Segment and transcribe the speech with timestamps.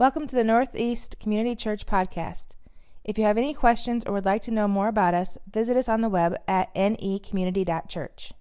[0.00, 2.56] Welcome to the Northeast Community Church Podcast.
[3.04, 5.90] If you have any questions or would like to know more about us, visit us
[5.90, 8.32] on the web at necommunity.church.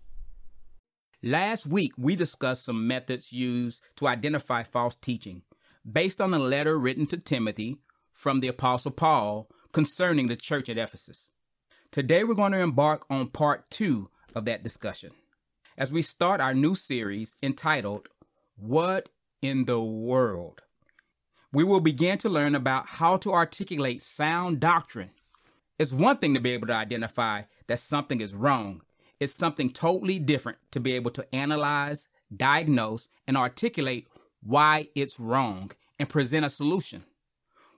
[1.21, 5.41] Last week, we discussed some methods used to identify false teaching
[5.83, 7.75] based on a letter written to Timothy
[8.13, 11.33] from the Apostle Paul concerning the church at Ephesus.
[11.91, 15.11] Today, we're going to embark on part two of that discussion
[15.77, 18.07] as we start our new series entitled,
[18.55, 19.09] What
[19.41, 20.61] in the World?
[21.51, 25.09] We will begin to learn about how to articulate sound doctrine.
[25.79, 28.81] It's one thing to be able to identify that something is wrong,
[29.19, 34.07] it's something totally different to be able to analyze, diagnose, and articulate
[34.41, 37.03] why it's wrong and present a solution.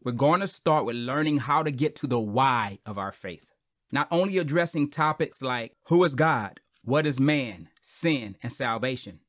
[0.03, 3.45] We're going to start with learning how to get to the why of our faith.
[3.91, 9.19] Not only addressing topics like who is God, what is man, sin, and salvation,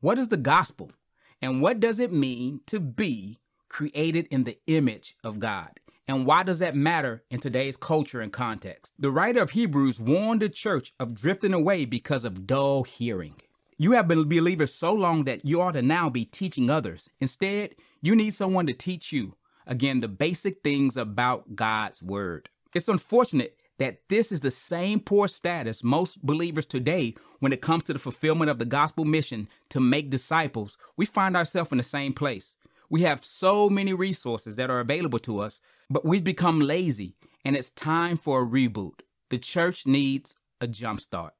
[0.00, 0.92] what is the gospel,
[1.40, 3.40] and what does it mean to be
[3.76, 5.68] created in the image of God?
[6.08, 8.94] And why does that matter in today's culture and context?
[8.98, 13.34] The writer of Hebrews warned the church of drifting away because of dull hearing.
[13.76, 17.10] You have been believers so long that you ought to now be teaching others.
[17.20, 19.34] Instead, you need someone to teach you,
[19.66, 22.48] again, the basic things about God's Word.
[22.72, 27.84] It's unfortunate that this is the same poor status most believers today when it comes
[27.84, 30.78] to the fulfillment of the gospel mission to make disciples.
[30.96, 32.55] We find ourselves in the same place.
[32.88, 37.56] We have so many resources that are available to us, but we've become lazy and
[37.56, 39.00] it's time for a reboot.
[39.30, 41.30] The church needs a jumpstart.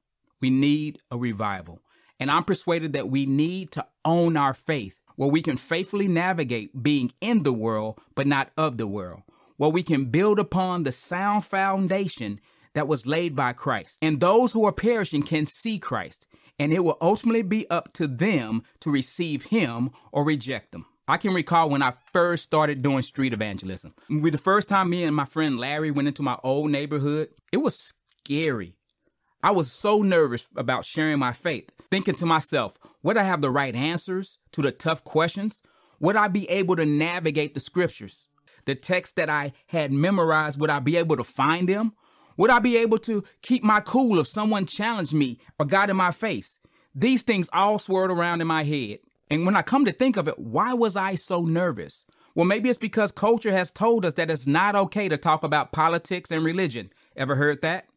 [0.41, 1.81] We need a revival.
[2.19, 6.81] And I'm persuaded that we need to own our faith where we can faithfully navigate
[6.81, 9.23] being in the world, but not of the world,
[9.57, 12.39] where we can build upon the sound foundation
[12.73, 13.97] that was laid by Christ.
[14.01, 16.27] And those who are perishing can see Christ,
[16.59, 20.85] and it will ultimately be up to them to receive him or reject them.
[21.09, 23.93] I can recall when I first started doing street evangelism.
[24.09, 27.57] With the first time me and my friend Larry went into my old neighborhood, it
[27.57, 28.75] was scary.
[29.41, 33.49] I was so nervous about sharing my faith, thinking to myself, would I have the
[33.49, 35.61] right answers to the tough questions?
[36.01, 38.27] Would I be able to navigate the scriptures?
[38.65, 41.93] The texts that I had memorized, would I be able to find them?
[42.35, 45.95] Would I be able to keep my cool if someone challenged me or got in
[45.95, 46.59] my face?
[46.93, 48.99] These things all swirled around in my head.
[49.29, 52.05] And when I come to think of it, why was I so nervous?
[52.33, 55.71] Well, maybe it's because culture has told us that it's not okay to talk about
[55.71, 56.91] politics and religion.
[57.15, 57.87] Ever heard that?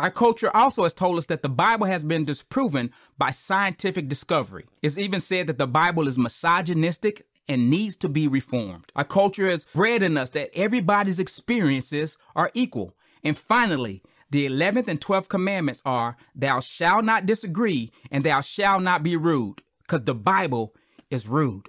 [0.00, 4.66] Our culture also has told us that the Bible has been disproven by scientific discovery.
[4.82, 8.90] It's even said that the Bible is misogynistic and needs to be reformed.
[8.96, 12.94] Our culture has bred in us that everybody's experiences are equal.
[13.22, 18.82] And finally, the 11th and 12th commandments are, Thou shalt not disagree and thou shalt
[18.82, 20.74] not be rude because the Bible
[21.10, 21.68] is rude.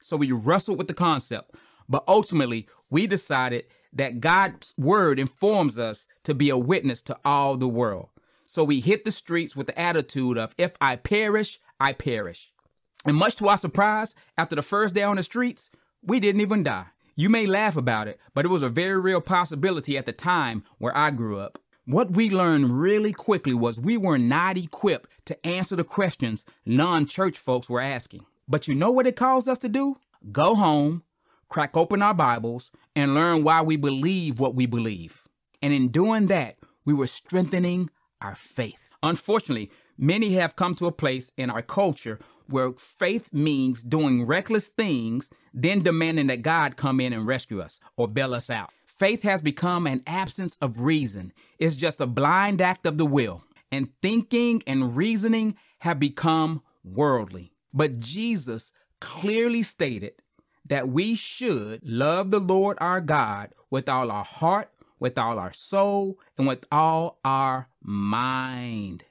[0.00, 1.56] So we wrestled with the concept,
[1.88, 7.56] but ultimately we decided that God's word informs us to be a witness to all
[7.56, 8.10] the world.
[8.44, 12.52] So we hit the streets with the attitude of, if I perish, I perish.
[13.04, 15.70] And much to our surprise, after the first day on the streets,
[16.02, 16.86] we didn't even die.
[17.16, 20.62] You may laugh about it, but it was a very real possibility at the time
[20.78, 21.58] where I grew up.
[21.88, 27.06] What we learned really quickly was we were not equipped to answer the questions non
[27.06, 28.26] church folks were asking.
[28.48, 29.98] But you know what it caused us to do?
[30.32, 31.04] Go home,
[31.48, 35.28] crack open our Bibles, and learn why we believe what we believe.
[35.62, 38.90] And in doing that, we were strengthening our faith.
[39.04, 44.66] Unfortunately, many have come to a place in our culture where faith means doing reckless
[44.66, 48.72] things, then demanding that God come in and rescue us or bail us out.
[48.98, 51.32] Faith has become an absence of reason.
[51.58, 53.44] It's just a blind act of the will.
[53.70, 57.52] And thinking and reasoning have become worldly.
[57.74, 60.14] But Jesus clearly stated
[60.64, 65.52] that we should love the Lord our God with all our heart, with all our
[65.52, 69.04] soul, and with all our mind.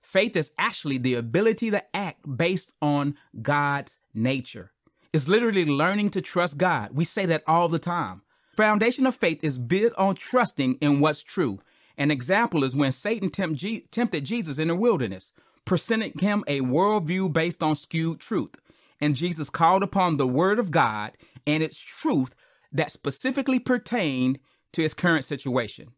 [0.00, 4.70] Faith is actually the ability to act based on God's nature.
[5.12, 6.90] It's literally learning to trust God.
[6.92, 8.22] We say that all the time.
[8.56, 11.58] Foundation of faith is built on trusting in what's true.
[11.98, 15.32] An example is when Satan tempt G- tempted Jesus in the wilderness,
[15.64, 18.54] presenting him a worldview based on skewed truth.
[19.00, 21.12] And Jesus called upon the word of God
[21.46, 22.34] and its truth
[22.72, 24.38] that specifically pertained
[24.72, 25.88] to his current situation.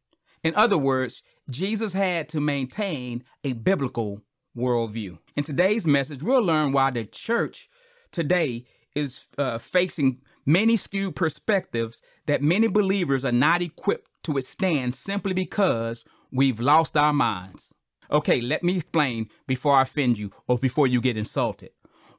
[0.42, 4.22] In other words, Jesus had to maintain a biblical
[4.56, 5.18] worldview.
[5.36, 7.68] In today's message, we'll learn why the church
[8.12, 8.64] today
[8.94, 15.34] is uh, facing many skewed perspectives that many believers are not equipped to withstand simply
[15.34, 17.74] because we've lost our minds.
[18.10, 21.70] Okay, let me explain before I offend you or before you get insulted.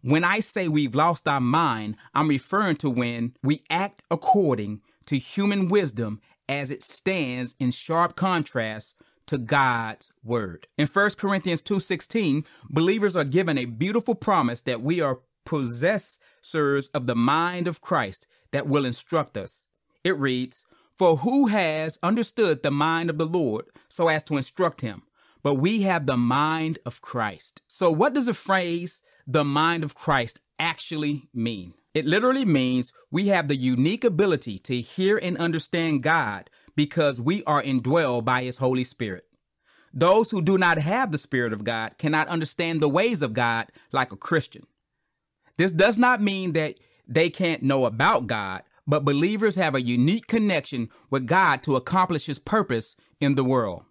[0.02, 5.18] When I say we've lost our mind, I'm referring to when we act according to
[5.18, 8.96] human wisdom as it stands in sharp contrast
[9.28, 10.68] to God's word.
[10.78, 17.08] In 1 Corinthians 2:16, believers are given a beautiful promise that we are possessors of
[17.08, 19.66] the mind of Christ that will instruct us.
[20.04, 20.66] It reads,
[20.98, 25.04] "For who has understood the mind of the Lord so as to instruct him?
[25.44, 29.96] But we have the mind of Christ." So what does the phrase the mind of
[29.96, 31.74] Christ actually mean?
[31.94, 37.44] It literally means we have the unique ability to hear and understand God because we
[37.46, 39.24] are indwelled by His Holy Spirit.
[39.94, 43.72] Those who do not have the Spirit of God cannot understand the ways of God
[43.92, 44.68] like a Christian.
[45.58, 46.76] This does not mean that
[47.08, 52.26] they can't know about God, but believers have a unique connection with God to accomplish
[52.26, 53.84] His purpose in the world.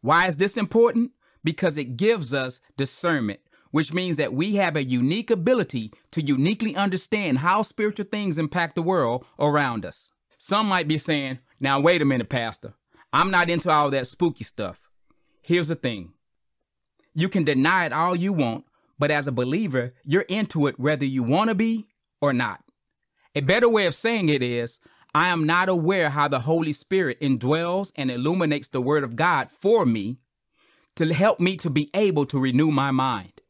[0.00, 1.12] Why is this important?
[1.44, 3.40] Because it gives us discernment
[3.70, 8.74] which means that we have a unique ability to uniquely understand how spiritual things impact
[8.74, 10.10] the world around us.
[10.38, 12.74] Some might be saying, now wait a minute, Pastor.
[13.12, 14.88] I'm not into all that spooky stuff.
[15.42, 16.12] Here's the thing.
[17.14, 18.64] You can deny it all you want,
[18.98, 21.86] but as a believer, you're into it whether you want to be
[22.20, 22.62] or not.
[23.34, 24.80] A better way of saying it is,
[25.14, 29.50] I am not aware how the Holy Spirit indwells and illuminates the Word of God
[29.50, 30.18] for me
[30.96, 33.40] to help me to be able to renew my mind.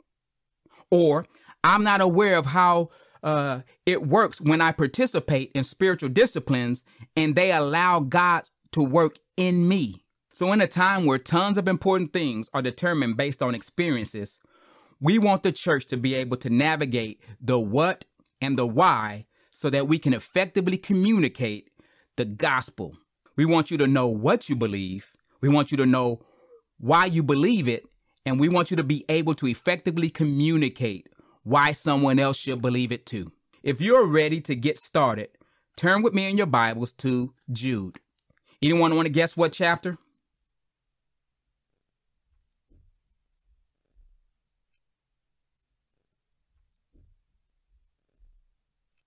[0.90, 1.26] Or
[1.64, 2.90] I'm not aware of how
[3.22, 6.84] uh, it works when I participate in spiritual disciplines
[7.16, 10.04] and they allow God to work in me.
[10.32, 14.38] So, in a time where tons of important things are determined based on experiences,
[15.00, 18.04] we want the church to be able to navigate the what
[18.40, 21.70] and the why so that we can effectively communicate
[22.16, 22.96] the gospel.
[23.36, 26.20] We want you to know what you believe, we want you to know
[26.78, 27.86] why you believe it,
[28.26, 31.08] and we want you to be able to effectively communicate
[31.44, 33.32] why someone else should believe it too.
[33.62, 35.30] If you're ready to get started,
[35.76, 37.98] turn with me in your Bibles to Jude.
[38.60, 39.98] Anyone want to guess what chapter?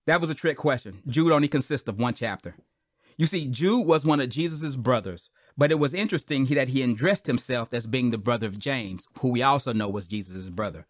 [0.06, 1.00] That was a trick question.
[1.06, 2.56] Jude only consists of one chapter.
[3.16, 7.26] You see, Jude was one of Jesus' brothers, but it was interesting that he addressed
[7.26, 10.86] himself as being the brother of James, who we also know was Jesus' brother.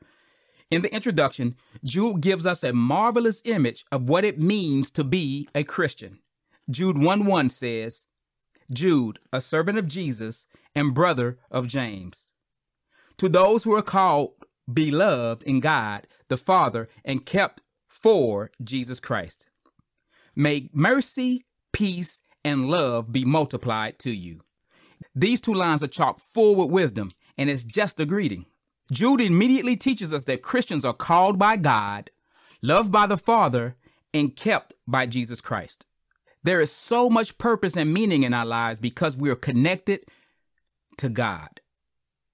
[0.70, 5.48] In the introduction, Jude gives us a marvelous image of what it means to be
[5.54, 6.20] a Christian.
[6.70, 8.06] Jude 1 1 says,
[8.72, 12.30] Jude, a servant of Jesus and brother of James.
[13.18, 14.32] To those who are called
[14.72, 17.61] beloved in God the Father and kept
[18.02, 19.46] for Jesus Christ.
[20.34, 24.40] May mercy, peace, and love be multiplied to you.
[25.14, 28.46] These two lines are chock full with wisdom, and it's just a greeting.
[28.90, 32.10] Jude immediately teaches us that Christians are called by God,
[32.60, 33.76] loved by the Father,
[34.12, 35.86] and kept by Jesus Christ.
[36.42, 40.04] There is so much purpose and meaning in our lives because we are connected
[40.98, 41.60] to God.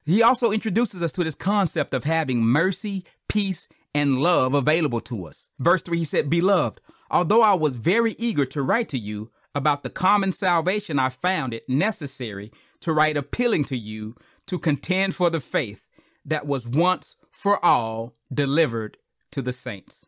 [0.06, 5.26] He also introduces us to this concept of having mercy, peace, and love available to
[5.26, 5.48] us.
[5.58, 6.80] Verse 3, he said, Beloved,
[7.10, 11.52] although I was very eager to write to you, about the common salvation, I found
[11.52, 14.14] it necessary to write appealing to you
[14.46, 15.84] to contend for the faith
[16.24, 18.96] that was once for all delivered
[19.32, 20.06] to the saints.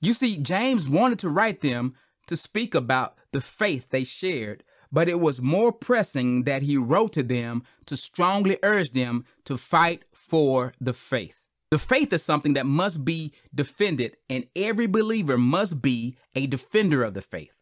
[0.00, 1.94] You see, James wanted to write them
[2.26, 7.12] to speak about the faith they shared, but it was more pressing that he wrote
[7.14, 11.39] to them to strongly urge them to fight for the faith.
[11.70, 17.04] The faith is something that must be defended, and every believer must be a defender
[17.04, 17.52] of the faith.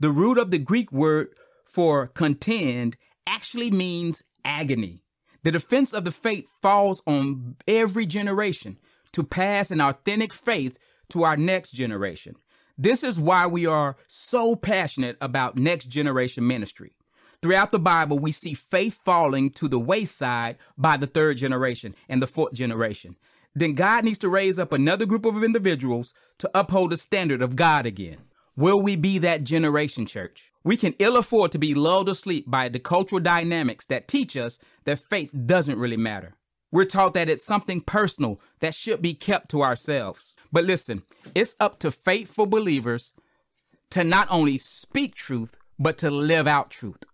[0.00, 1.28] The root of the Greek word
[1.64, 2.96] for contend
[3.28, 5.04] actually means agony.
[5.44, 8.78] The defense of the faith falls on every generation
[9.12, 10.76] to pass an authentic faith
[11.10, 12.34] to our next generation.
[12.76, 16.96] This is why we are so passionate about next generation ministry.
[17.40, 22.20] Throughout the Bible, we see faith falling to the wayside by the third generation and
[22.20, 23.16] the fourth generation.
[23.54, 27.56] Then God needs to raise up another group of individuals to uphold the standard of
[27.56, 28.18] God again.
[28.56, 30.52] Will we be that generation, church?
[30.64, 34.58] We can ill afford to be lulled asleep by the cultural dynamics that teach us
[34.84, 36.34] that faith doesn't really matter.
[36.72, 40.34] We're taught that it's something personal that should be kept to ourselves.
[40.50, 43.12] But listen, it's up to faithful believers
[43.90, 47.04] to not only speak truth, but to live out truth.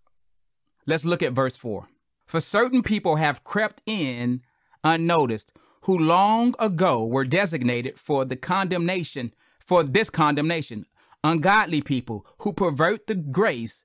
[0.86, 1.88] Let's look at verse 4.
[2.24, 4.42] For certain people have crept in
[4.82, 9.32] unnoticed, who long ago were designated for the condemnation,
[9.64, 10.84] for this condemnation,
[11.24, 13.84] ungodly people who pervert the grace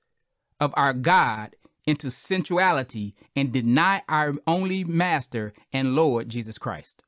[0.60, 1.54] of our God
[1.86, 7.04] into sensuality and deny our only Master and Lord Jesus Christ.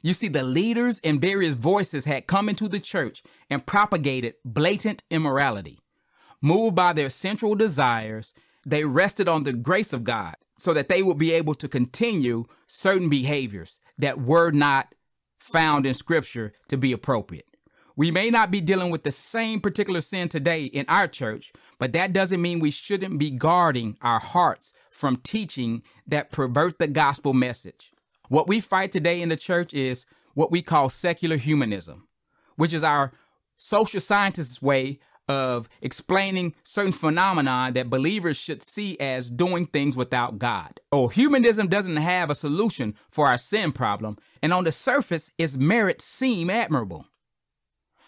[0.00, 5.04] You see, the leaders and various voices had come into the church and propagated blatant
[5.10, 5.78] immorality.
[6.40, 8.34] Moved by their central desires,
[8.66, 12.46] they rested on the grace of God so that they would be able to continue
[12.66, 14.94] certain behaviors that were not
[15.38, 17.46] found in Scripture to be appropriate.
[17.96, 21.92] We may not be dealing with the same particular sin today in our church, but
[21.92, 27.34] that doesn't mean we shouldn't be guarding our hearts from teaching that pervert the gospel
[27.34, 27.92] message.
[28.28, 32.08] What we fight today in the church is what we call secular humanism,
[32.56, 33.12] which is our
[33.58, 34.98] social scientists' way
[35.32, 40.80] of explaining certain phenomena that believers should see as doing things without God.
[40.90, 45.56] Oh, humanism doesn't have a solution for our sin problem, and on the surface, its
[45.56, 47.06] merits seem admirable.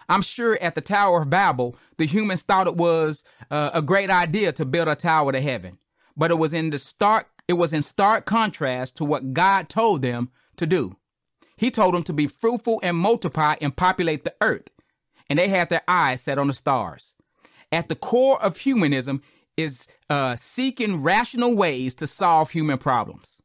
[0.08, 4.10] I'm sure at the Tower of Babel, the humans thought it was uh, a great
[4.10, 5.78] idea to build a tower to heaven,
[6.16, 10.00] but it was in the stark it was in stark contrast to what God told
[10.00, 10.96] them to do.
[11.56, 14.68] He told them to be fruitful and multiply and populate the earth,
[15.28, 17.13] and they had their eyes set on the stars.
[17.74, 19.20] At the core of humanism
[19.56, 23.42] is uh, seeking rational ways to solve human problems.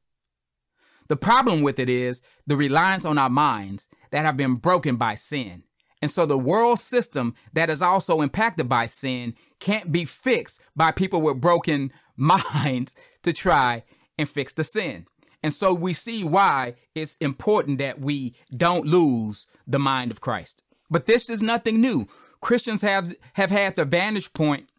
[1.08, 5.16] The problem with it is the reliance on our minds that have been broken by
[5.16, 5.64] sin.
[6.00, 10.92] And so the world system that is also impacted by sin can't be fixed by
[10.92, 12.94] people with broken minds
[13.24, 13.84] to try
[14.20, 15.08] and fix the sin.
[15.42, 20.62] And so we see why it's important that we don't lose the mind of Christ.
[20.88, 22.08] But this is nothing new.
[22.42, 24.70] Christians have have had the vantage point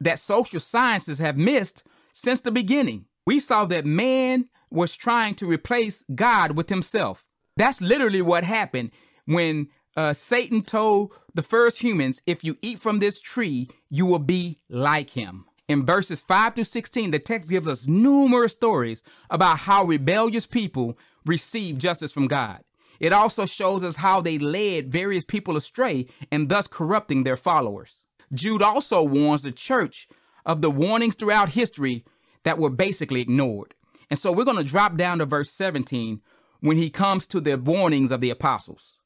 [0.00, 1.82] that social sciences have missed
[2.12, 3.06] since the beginning.
[3.26, 7.24] We saw that man was trying to replace God with himself.
[7.56, 8.90] That's literally what happened
[9.24, 14.18] when uh, Satan told the first humans, if you eat from this tree, you will
[14.18, 15.46] be like him.
[15.68, 20.98] In verses 5 through 16, the text gives us numerous stories about how rebellious people
[21.24, 22.62] receive justice from God.
[23.00, 28.04] It also shows us how they led various people astray and thus corrupting their followers.
[28.32, 30.08] Jude also warns the church
[30.46, 32.04] of the warnings throughout history
[32.44, 33.74] that were basically ignored.
[34.10, 36.20] And so we're going to drop down to verse 17
[36.60, 38.98] when he comes to the warnings of the apostles.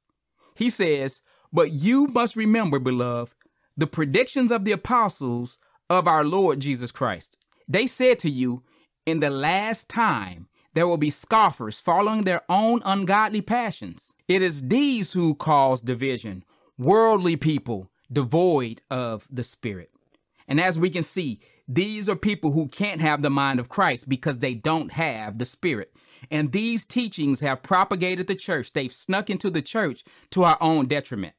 [0.54, 1.21] He says,
[1.52, 3.33] But you must remember, beloved,
[3.76, 7.37] the predictions of the apostles of our Lord Jesus Christ.
[7.68, 8.64] They said to you,
[9.07, 14.13] In the last time, there will be scoffers following their own ungodly passions.
[14.27, 16.45] It is these who cause division,
[16.77, 19.91] worldly people devoid of the Spirit.
[20.47, 24.09] And as we can see, these are people who can't have the mind of Christ
[24.09, 25.95] because they don't have the Spirit.
[26.31, 28.73] And these teachings have propagated the church.
[28.73, 31.35] They've snuck into the church to our own detriment.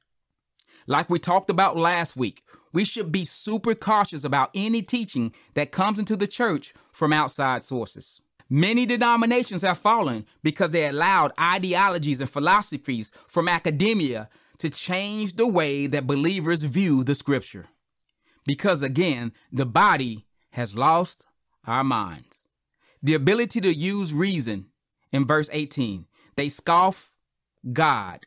[0.85, 5.71] Like we talked about last week, we should be super cautious about any teaching that
[5.71, 8.21] comes into the church from outside sources.
[8.49, 15.47] Many denominations have fallen because they allowed ideologies and philosophies from academia to change the
[15.47, 17.67] way that believers view the scripture.
[18.45, 21.25] Because again, the body has lost
[21.67, 22.47] our minds.
[23.03, 24.65] The ability to use reason
[25.11, 26.05] in verse 18.
[26.35, 27.13] They scoff
[27.71, 28.25] God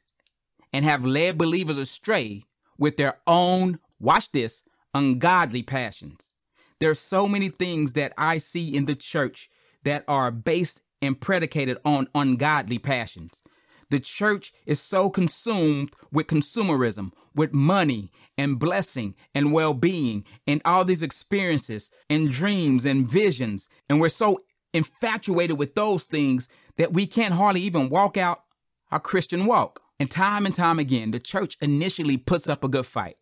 [0.73, 2.45] and have led believers astray
[2.79, 4.63] with their own, watch this,
[4.95, 6.33] ungodly passions.
[6.79, 9.51] There's so many things that I see in the church
[9.85, 13.43] that are based and predicated on ungodly passions.
[13.91, 20.63] The church is so consumed with consumerism, with money and blessing and well being and
[20.65, 23.69] all these experiences and dreams and visions.
[23.91, 24.39] And we're so
[24.73, 26.49] infatuated with those things
[26.79, 28.45] that we can't hardly even walk out
[28.91, 29.83] our Christian walk.
[30.01, 33.17] And time and time again, the church initially puts up a good fight.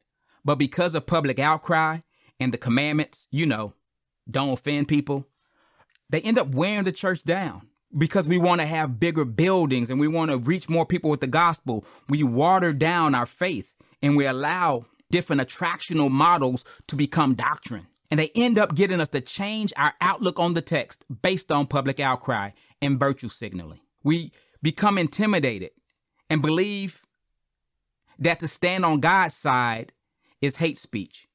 [0.45, 1.99] But because of public outcry
[2.39, 3.75] and the commandments, you know,
[4.31, 5.27] don't offend people,
[6.11, 9.99] they end up wearing the church down because we want to have bigger buildings and
[9.99, 11.85] we want to reach more people with the gospel.
[12.09, 17.87] We water down our faith and we allow different attractional models to become doctrine.
[18.11, 21.67] And they end up getting us to change our outlook on the text based on
[21.67, 22.51] public outcry
[22.83, 23.81] and virtue signaling.
[24.03, 25.71] We become intimidated
[26.29, 27.03] and believe
[28.19, 29.93] that to stand on God's side
[30.41, 31.29] is hate speech.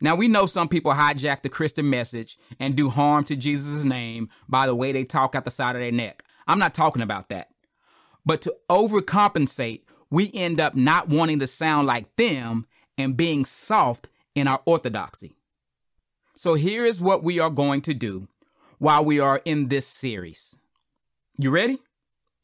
[0.00, 4.28] Now, we know some people hijack the Christian message and do harm to Jesus' name
[4.48, 6.22] by the way they talk out the side of their neck.
[6.46, 7.48] I'm not talking about that.
[8.24, 12.66] But to overcompensate, we end up not wanting to sound like them
[12.98, 15.36] and being soft in our orthodoxy.
[16.34, 18.28] So here is what we are going to do
[18.78, 20.56] while we are in this series.
[21.38, 21.78] You ready?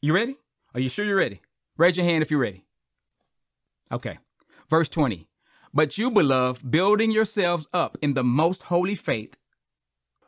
[0.01, 0.37] You ready?
[0.73, 1.41] Are you sure you're ready?
[1.77, 2.65] Raise your hand if you're ready.
[3.91, 4.17] Okay.
[4.69, 5.27] Verse 20.
[5.73, 9.35] But you, beloved, building yourselves up in the most holy faith,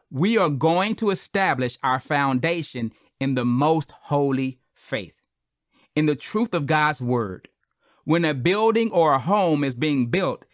[0.10, 5.22] we are going to establish our foundation in the most holy faith.
[5.96, 7.48] in the truth of God's word.
[8.04, 10.46] When a building or a home is being built,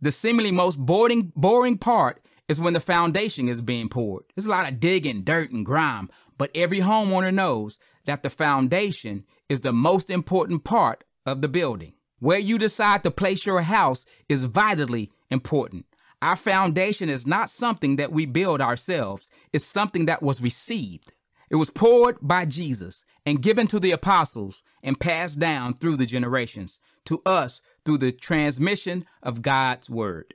[0.00, 4.24] the seemingly most boring, boring part is when the foundation is being poured.
[4.34, 9.24] There's a lot of digging, dirt, and grime, but every homeowner knows that the foundation
[9.48, 11.94] is the most important part of the building.
[12.20, 15.86] Where you decide to place your house is vitally important.
[16.22, 21.12] Our foundation is not something that we build ourselves, it's something that was received.
[21.50, 26.06] It was poured by Jesus and given to the apostles and passed down through the
[26.06, 30.34] generations to us through the transmission of God's word.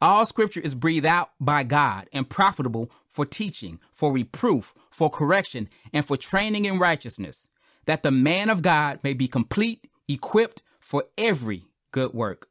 [0.00, 5.68] All scripture is breathed out by God and profitable for teaching, for reproof, for correction,
[5.92, 7.48] and for training in righteousness,
[7.86, 12.48] that the man of God may be complete, equipped for every good work.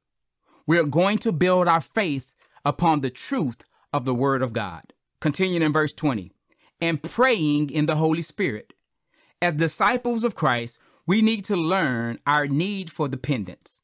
[0.68, 2.32] We are going to build our faith
[2.64, 4.94] upon the truth of the word of God.
[5.20, 6.32] Continuing in verse 20,
[6.80, 8.74] and praying in the Holy Spirit.
[9.42, 10.78] As disciples of Christ,
[11.08, 13.80] we need to learn our need for dependence.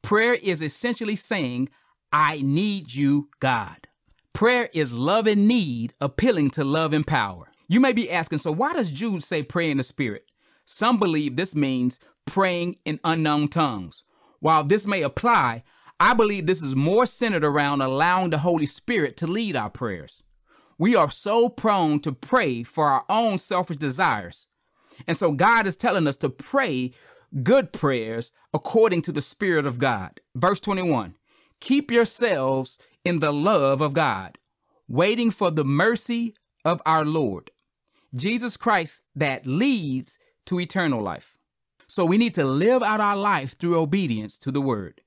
[0.00, 1.68] Prayer is essentially saying,
[2.10, 3.86] I need you, God.
[4.32, 7.50] Prayer is love and need appealing to love and power.
[7.68, 10.24] You may be asking, so why does Jude say pray in the Spirit?
[10.64, 14.04] Some believe this means praying in unknown tongues.
[14.38, 15.64] While this may apply,
[15.98, 20.22] I believe this is more centered around allowing the Holy Spirit to lead our prayers.
[20.78, 24.46] We are so prone to pray for our own selfish desires.
[25.08, 26.92] And so God is telling us to pray
[27.42, 30.20] good prayers according to the Spirit of God.
[30.36, 31.16] Verse 21
[31.58, 34.38] Keep yourselves in the love of God,
[34.86, 37.50] waiting for the mercy of our Lord,
[38.14, 41.36] Jesus Christ, that leads to eternal life.
[41.90, 45.00] So we need to live out our life through obedience to the word.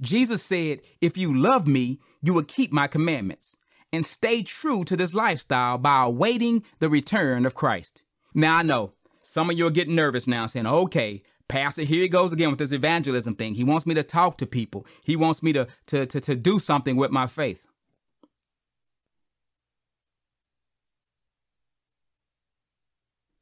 [0.00, 3.58] Jesus said, If you love me, you will keep my commandments
[3.92, 8.00] and stay true to this lifestyle by awaiting the return of Christ.
[8.32, 12.08] Now, I know some of you are getting nervous now, saying, okay, Pastor, here he
[12.08, 13.54] goes again with this evangelism thing.
[13.54, 16.58] He wants me to talk to people, he wants me to, to, to, to do
[16.58, 17.66] something with my faith.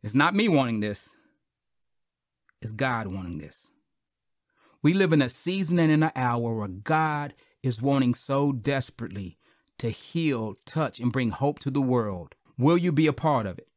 [0.03, 1.15] It's not me wanting this.
[2.61, 3.71] It's God wanting this.
[4.83, 9.39] We live in a season and in an hour where God is wanting so desperately
[9.79, 12.35] to heal, touch, and bring hope to the world.
[12.57, 13.69] Will you be a part of it?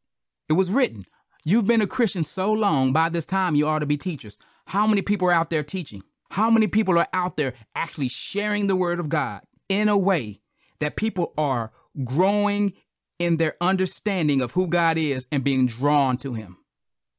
[0.50, 1.06] It was written.
[1.44, 4.38] You've been a Christian so long, by this time you ought to be teachers.
[4.68, 6.04] How many people are out there teaching?
[6.32, 10.40] How many people are out there actually sharing the word of God in a way
[10.80, 11.72] that people are
[12.04, 12.74] growing
[13.20, 16.58] in their understanding of who God is and being drawn to Him?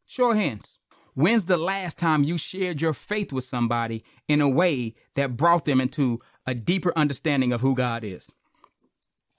[0.06, 0.78] Show hands.
[1.14, 5.64] When's the last time you shared your faith with somebody in a way that brought
[5.66, 8.32] them into a deeper understanding of who God is?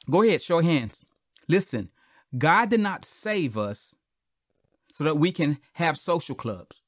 [0.09, 1.05] Go ahead, show hands.
[1.47, 1.89] Listen,
[2.37, 3.95] God did not save us
[4.91, 6.83] so that we can have social clubs.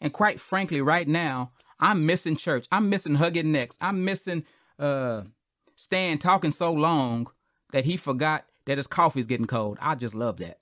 [0.00, 2.66] And quite frankly, right now, I'm missing church.
[2.72, 3.78] I'm missing hugging necks.
[3.80, 4.44] I'm missing
[4.78, 5.22] uh
[5.76, 7.28] Stan talking so long
[7.72, 9.78] that he forgot that his coffee's getting cold.
[9.80, 10.58] I just love that.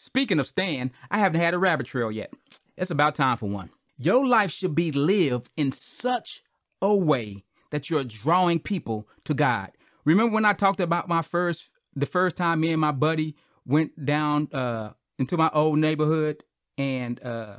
[0.00, 2.32] Speaking of Stan, I haven't had a rabbit trail yet.
[2.74, 3.68] It's about time for one.
[3.98, 6.42] Your life should be lived in such
[6.80, 9.72] a way that you're drawing people to God.
[10.06, 13.36] Remember when I talked about my first, the first time me and my buddy
[13.66, 16.44] went down uh, into my old neighborhood
[16.78, 17.56] and uh,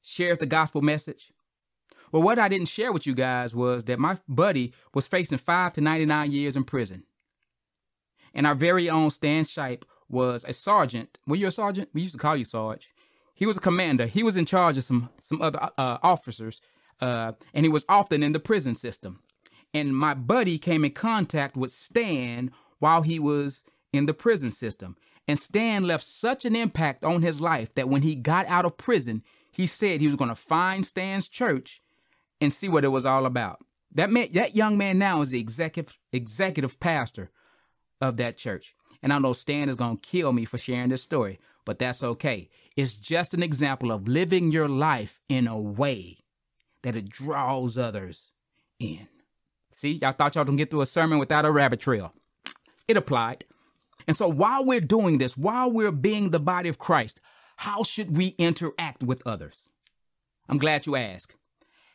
[0.00, 1.34] shared the gospel message?
[2.10, 5.74] Well, what I didn't share with you guys was that my buddy was facing five
[5.74, 7.04] to 99 years in prison.
[8.32, 11.18] And our very own Stan Shipe was a sergeant.
[11.26, 11.88] Were you a sergeant?
[11.92, 12.88] We used to call you Sarge.
[13.34, 14.06] He was a commander.
[14.06, 16.60] He was in charge of some some other uh, officers,
[17.00, 19.20] uh, and he was often in the prison system.
[19.72, 24.96] And my buddy came in contact with Stan while he was in the prison system.
[25.26, 28.76] And Stan left such an impact on his life that when he got out of
[28.76, 31.80] prison, he said he was going to find Stan's church
[32.40, 33.60] and see what it was all about.
[33.92, 37.30] That man, that young man now is the executive executive pastor
[38.00, 38.74] of that church.
[39.04, 42.02] And I know Stan is going to kill me for sharing this story, but that's
[42.02, 42.48] okay.
[42.74, 46.20] It's just an example of living your life in a way
[46.82, 48.32] that it draws others
[48.80, 49.06] in.
[49.70, 52.14] See, y'all thought y'all can get through a sermon without a rabbit trail.
[52.88, 53.44] It applied.
[54.06, 57.20] And so while we're doing this, while we're being the body of Christ,
[57.56, 59.68] how should we interact with others?
[60.48, 61.34] I'm glad you asked.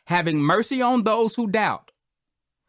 [0.04, 1.90] Having mercy on those who doubt.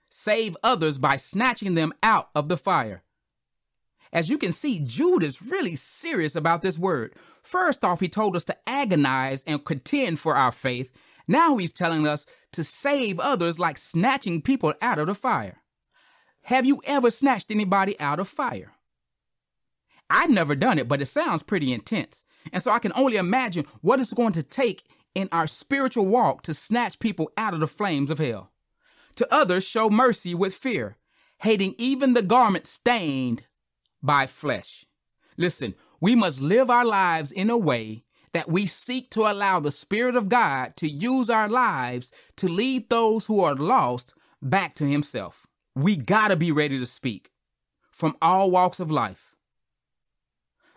[0.10, 3.04] Save others by snatching them out of the fire.
[4.14, 7.16] As you can see, Jude is really serious about this word.
[7.44, 10.92] First off, he told us to agonize and contend for our faith.
[11.28, 15.62] Now he's telling us to save others like snatching people out of the fire.
[16.44, 18.74] Have you ever snatched anybody out of fire?
[20.10, 22.26] I've never done it, but it sounds pretty intense.
[22.52, 24.84] And so I can only imagine what it's going to take
[25.16, 28.52] in our spiritual walk to snatch people out of the flames of hell.
[29.16, 30.98] To others, show mercy with fear,
[31.40, 33.44] hating even the garment stained
[34.02, 34.86] by flesh.
[35.38, 39.72] Listen, we must live our lives in a way that we seek to allow the
[39.72, 44.86] Spirit of God to use our lives to lead those who are lost back to
[44.86, 45.48] Himself.
[45.76, 47.32] We gotta be ready to speak
[47.92, 49.36] from all walks of life.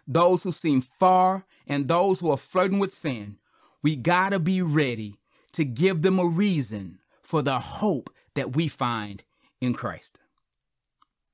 [0.06, 3.38] Those who seem far and those who are flirting with sin,
[3.82, 5.18] we gotta be ready
[5.52, 9.22] to give them a reason for the hope that we find
[9.60, 10.18] in Christ.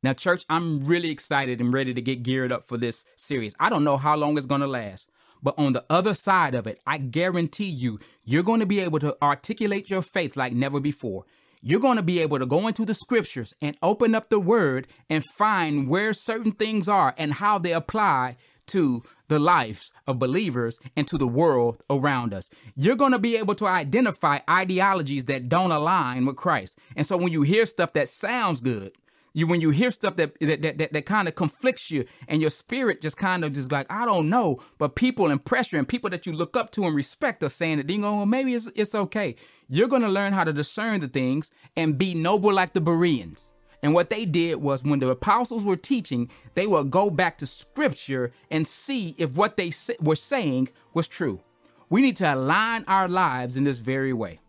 [0.03, 3.55] Now, church, I'm really excited and ready to get geared up for this series.
[3.61, 5.11] I don't know how long it's going to last,
[5.43, 8.99] but on the other side of it, I guarantee you, you're going to be able
[9.01, 11.27] to articulate your faith like never before.
[11.61, 14.87] You're going to be able to go into the scriptures and open up the word
[15.11, 18.37] and find where certain things are and how they apply
[18.69, 22.49] to the lives of believers and to the world around us.
[22.75, 26.79] You're going to be able to identify ideologies that don't align with Christ.
[26.97, 28.93] And so when you hear stuff that sounds good,
[29.33, 32.41] you when you hear stuff that that that, that, that kind of conflicts you and
[32.41, 35.89] your spirit just kind of just like I don't know, but people and pressure and
[35.89, 38.55] people that you look up to and respect are saying that you know well, maybe
[38.55, 39.37] it's it's okay.
[39.69, 43.53] You're gonna learn how to discern the things and be noble like the Bereans.
[43.83, 47.47] And what they did was when the apostles were teaching, they would go back to
[47.47, 51.41] scripture and see if what they were saying was true.
[51.89, 54.41] We need to align our lives in this very way.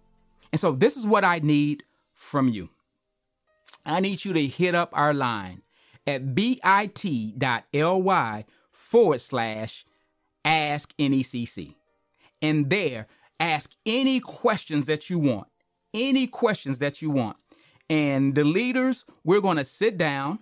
[0.52, 2.70] And so this is what I need from you.
[3.86, 5.62] I need you to hit up our line
[6.08, 7.66] at bit.ly
[8.72, 9.86] forward slash
[10.44, 11.76] ask NECC.
[12.42, 13.08] And there,
[13.40, 15.48] ask any questions that you want.
[15.94, 17.38] Any questions that you want.
[17.90, 20.40] And the leaders, we're going to sit down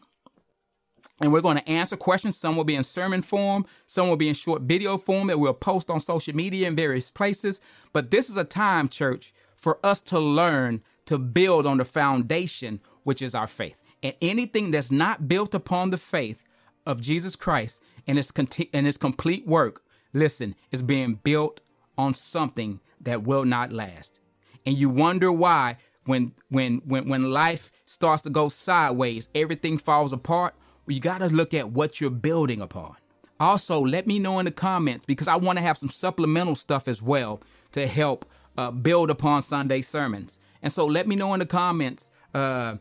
[1.21, 2.37] and we're going to answer questions.
[2.37, 5.53] Some will be in sermon form, some will be in short video form that we'll
[5.53, 7.59] post on social media in various places.
[7.91, 12.79] But this is a time, church, for us to learn to build on the foundation
[13.03, 13.81] which is our faith.
[14.01, 16.43] And anything that's not built upon the faith
[16.85, 19.83] of Jesus Christ and its, conti- and its complete work,
[20.13, 21.61] listen, is being built
[21.97, 24.19] on something that will not last.
[24.65, 30.11] And you wonder why when when when when life starts to go sideways, everything falls
[30.13, 30.55] apart.
[30.85, 32.95] Well, you got to look at what you're building upon.
[33.39, 36.87] Also, let me know in the comments because I want to have some supplemental stuff
[36.87, 38.25] as well to help
[38.57, 40.39] uh, build upon Sunday sermons.
[40.61, 42.75] And so, let me know in the comments uh,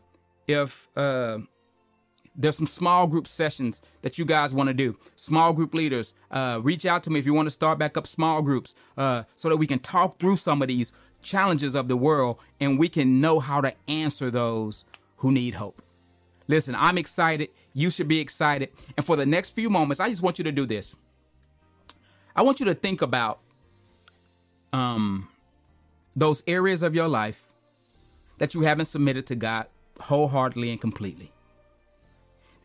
[0.49, 1.37] if uh,
[2.35, 6.59] there's some small group sessions that you guys want to do, small group leaders, uh,
[6.63, 9.47] reach out to me if you want to start back up small groups uh, so
[9.47, 13.21] that we can talk through some of these challenges of the world and we can
[13.21, 14.85] know how to answer those
[15.17, 15.83] who need hope.
[16.47, 17.49] Listen, I'm excited.
[17.73, 18.69] You should be excited.
[18.97, 20.95] And for the next few moments, I just want you to do this.
[22.35, 23.39] I want you to think about
[24.73, 25.27] um,
[26.15, 27.49] those areas of your life
[28.39, 29.67] that you haven't submitted to God
[30.01, 31.31] wholeheartedly and completely.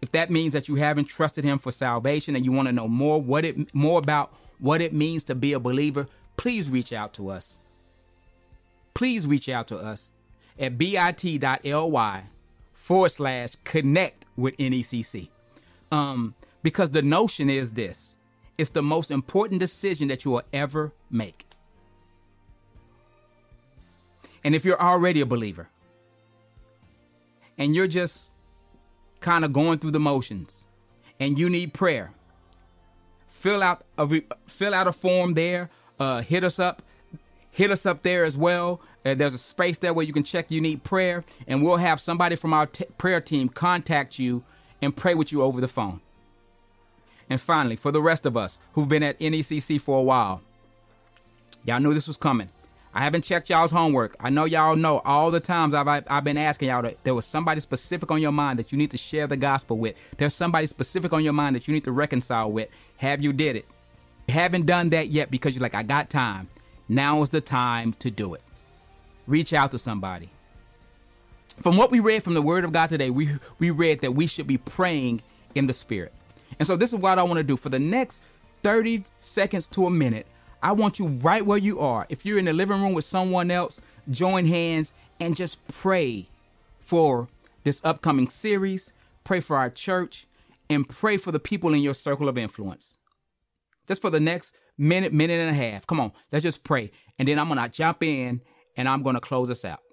[0.03, 2.89] If that means that you haven't trusted him for salvation and you want to know
[2.89, 7.15] more what it more about what it means to be a believer, please reach out
[7.15, 7.59] to us.
[8.93, 10.11] Please reach out to us
[10.59, 12.25] at bit.ly
[12.73, 15.29] forward slash connect with NECC.
[15.91, 18.17] Um, because the notion is this
[18.57, 21.47] it's the most important decision that you will ever make.
[24.45, 25.69] And if you're already a believer,
[27.59, 28.31] and you're just
[29.21, 30.67] kind of going through the motions
[31.19, 32.13] and you need prayer,
[33.27, 35.71] fill out a fill out a form there.
[35.99, 36.83] Uh, hit us up.
[37.51, 38.81] Hit us up there as well.
[39.05, 42.01] Uh, there's a space there where you can check you need prayer, and we'll have
[42.01, 44.43] somebody from our t- prayer team contact you
[44.83, 46.01] and pray with you over the phone.
[47.31, 50.43] And finally, for the rest of us who've been at NECC for a while,
[51.65, 52.51] y'all knew this was coming.
[52.97, 54.15] I haven't checked y'all's homework.
[54.21, 57.27] I know y'all know all the times I've, I've been asking y'all that there was
[57.27, 59.97] somebody specific on your mind that you need to share the gospel with.
[60.17, 62.69] There's somebody specific on your mind that you need to reconcile with.
[62.99, 63.67] Have you did it?
[64.29, 66.49] You haven't done that yet because you're like, I got time.
[66.89, 68.43] Now is the time to do it.
[69.27, 70.31] Reach out to somebody.
[71.63, 73.29] From what we read from the Word of God today, we,
[73.59, 75.23] we read that we should be praying
[75.57, 76.13] in the Spirit.
[76.61, 78.23] And so this is what I want to do for the next
[78.63, 80.27] 30 seconds to a minute.
[80.65, 82.07] I want you right where you are.
[82.09, 86.27] If you're in the living room with someone else, join hands and just pray
[86.81, 87.29] for
[87.65, 88.91] this upcoming series,
[89.25, 90.27] pray for our church,
[90.71, 92.97] and pray for the people in your circle of influence.
[93.87, 95.87] Just for the next minute, minute and a half.
[95.87, 96.91] Come on, let's just pray.
[97.19, 98.41] And then I'm going to jump in
[98.75, 99.84] and I'm going to close us out.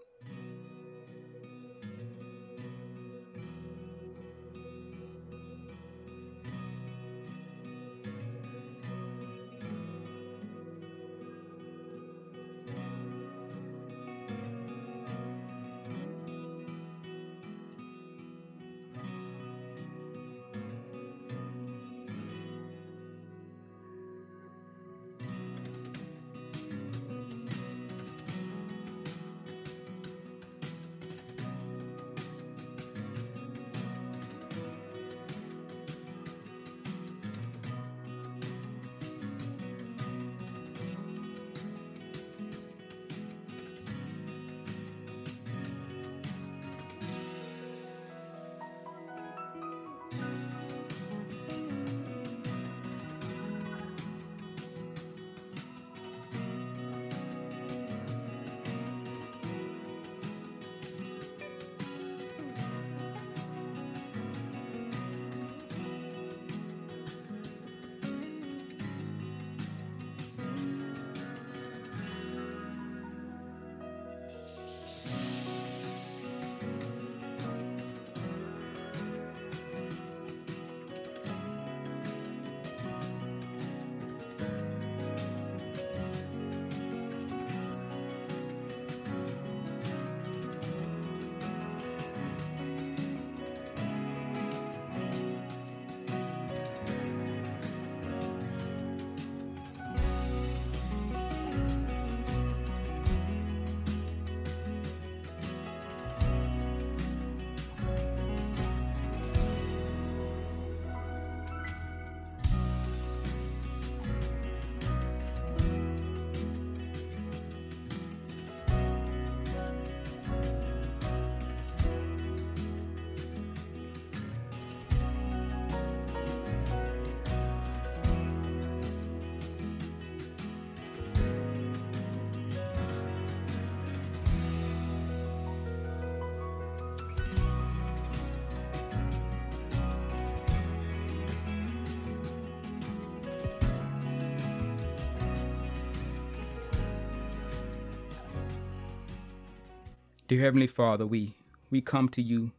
[150.32, 151.36] Dear Heavenly Father, we,
[151.70, 152.54] we come to you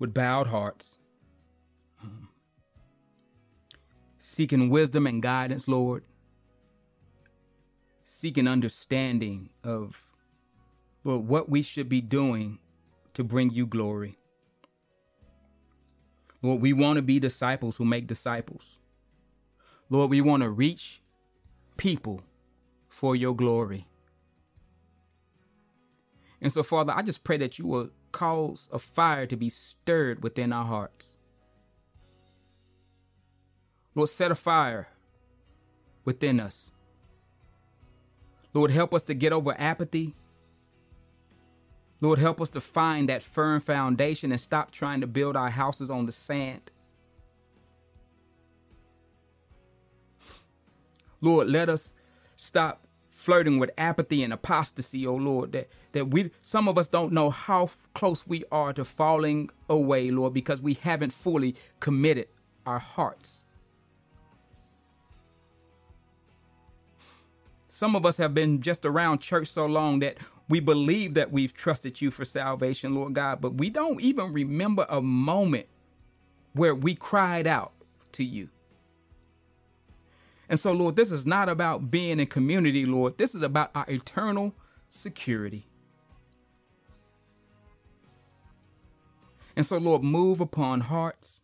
[0.00, 0.98] with bowed hearts,
[2.02, 2.28] um,
[4.16, 6.02] seeking wisdom and guidance, Lord,
[8.02, 10.08] seeking understanding of
[11.04, 12.58] Lord, what we should be doing
[13.14, 14.18] to bring you glory.
[16.42, 18.80] Lord, we want to be disciples who make disciples.
[19.88, 21.00] Lord, we want to reach
[21.76, 22.22] people
[22.88, 23.86] for your glory.
[26.40, 30.22] And so, Father, I just pray that you will cause a fire to be stirred
[30.22, 31.16] within our hearts.
[33.94, 34.88] Lord, set a fire
[36.04, 36.70] within us.
[38.54, 40.14] Lord, help us to get over apathy.
[42.00, 45.90] Lord, help us to find that firm foundation and stop trying to build our houses
[45.90, 46.70] on the sand.
[51.20, 51.92] Lord, let us
[52.36, 52.86] stop
[53.28, 57.28] flirting with apathy and apostasy, oh Lord, that, that we some of us don't know
[57.28, 62.28] how close we are to falling away, Lord, because we haven't fully committed
[62.64, 63.44] our hearts.
[67.66, 70.16] Some of us have been just around church so long that
[70.48, 74.86] we believe that we've trusted you for salvation, Lord God, but we don't even remember
[74.88, 75.66] a moment
[76.54, 77.72] where we cried out
[78.12, 78.48] to you.
[80.48, 83.18] And so, Lord, this is not about being in community, Lord.
[83.18, 84.54] This is about our eternal
[84.88, 85.66] security.
[89.54, 91.42] And so, Lord, move upon hearts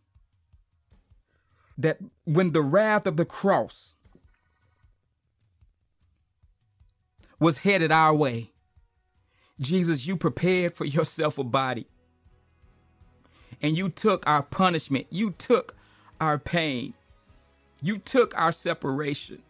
[1.77, 3.93] that when the wrath of the cross
[7.39, 8.51] was headed our way,
[9.59, 11.87] Jesus, you prepared for yourself a body.
[13.61, 15.07] And you took our punishment.
[15.09, 15.75] You took
[16.19, 16.93] our pain.
[17.85, 19.43] You took our separation.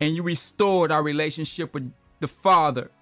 [0.00, 2.92] And you restored our relationship with the Father.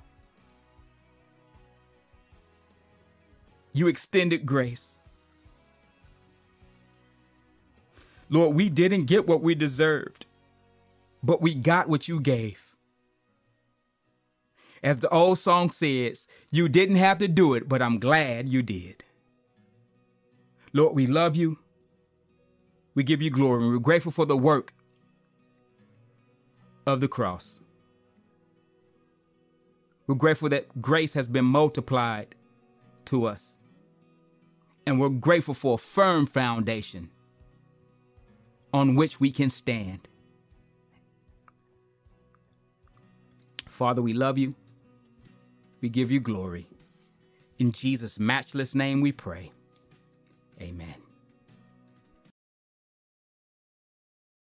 [3.74, 4.96] You extended grace.
[8.30, 10.24] Lord, we didn't get what we deserved,
[11.22, 12.74] but we got what you gave.
[14.82, 18.62] As the old song says, you didn't have to do it, but I'm glad you
[18.62, 19.04] did.
[20.72, 21.58] Lord, we love you.
[22.94, 23.68] We give you glory.
[23.68, 24.74] We're grateful for the work
[26.87, 27.61] of the cross.
[30.07, 32.35] We're grateful that grace has been multiplied
[33.07, 33.57] to us.
[34.87, 37.11] And we're grateful for a firm foundation
[38.74, 40.09] on which we can stand.
[43.66, 44.55] Father, we love you.
[45.81, 46.68] We give you glory.
[47.59, 49.52] In Jesus' matchless name we pray.
[50.61, 51.01] Amen.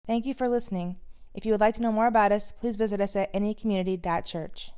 [0.08, 0.96] Thank you for listening.
[1.34, 4.72] If you would like to know more about us, please visit us at anycommunity.church.